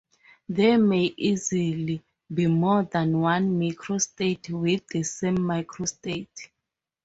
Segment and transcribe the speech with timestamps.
[0.49, 2.01] There may easily
[2.33, 6.49] be more than one microstate with the same macrostate.